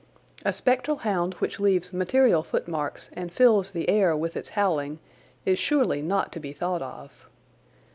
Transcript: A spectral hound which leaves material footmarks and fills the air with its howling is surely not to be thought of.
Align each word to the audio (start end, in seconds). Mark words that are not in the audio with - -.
A 0.43 0.51
spectral 0.51 0.97
hound 1.05 1.35
which 1.35 1.59
leaves 1.59 1.93
material 1.93 2.41
footmarks 2.41 3.11
and 3.13 3.31
fills 3.31 3.69
the 3.69 3.87
air 3.87 4.17
with 4.17 4.35
its 4.35 4.49
howling 4.57 4.97
is 5.45 5.59
surely 5.59 6.01
not 6.01 6.31
to 6.31 6.39
be 6.39 6.53
thought 6.53 6.81
of. 6.81 7.29